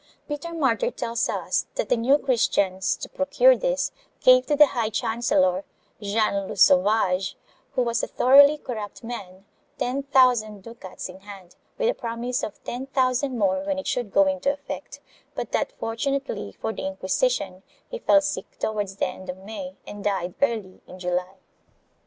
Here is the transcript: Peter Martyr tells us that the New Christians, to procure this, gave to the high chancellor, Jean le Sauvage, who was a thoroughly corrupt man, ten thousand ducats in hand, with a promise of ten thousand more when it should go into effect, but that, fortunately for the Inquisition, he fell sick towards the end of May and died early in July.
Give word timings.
Peter 0.27 0.51
Martyr 0.51 0.89
tells 0.89 1.29
us 1.29 1.67
that 1.75 1.89
the 1.89 1.95
New 1.95 2.17
Christians, 2.17 2.95
to 2.95 3.07
procure 3.07 3.55
this, 3.55 3.91
gave 4.21 4.47
to 4.47 4.55
the 4.55 4.65
high 4.65 4.89
chancellor, 4.89 5.63
Jean 6.01 6.47
le 6.47 6.57
Sauvage, 6.57 7.37
who 7.73 7.83
was 7.83 8.01
a 8.01 8.07
thoroughly 8.07 8.57
corrupt 8.57 9.03
man, 9.03 9.45
ten 9.77 10.01
thousand 10.01 10.63
ducats 10.63 11.07
in 11.07 11.19
hand, 11.19 11.55
with 11.77 11.87
a 11.87 11.93
promise 11.93 12.41
of 12.41 12.63
ten 12.63 12.87
thousand 12.87 13.37
more 13.37 13.61
when 13.63 13.77
it 13.77 13.85
should 13.85 14.11
go 14.11 14.25
into 14.25 14.51
effect, 14.51 15.01
but 15.35 15.51
that, 15.51 15.71
fortunately 15.73 16.51
for 16.59 16.73
the 16.73 16.87
Inquisition, 16.87 17.61
he 17.87 17.99
fell 17.99 18.21
sick 18.21 18.57
towards 18.57 18.95
the 18.95 19.05
end 19.05 19.29
of 19.29 19.37
May 19.37 19.75
and 19.85 20.03
died 20.03 20.33
early 20.41 20.81
in 20.87 20.97
July. 20.97 21.35